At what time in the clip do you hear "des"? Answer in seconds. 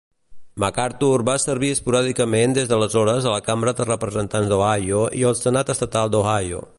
2.59-2.71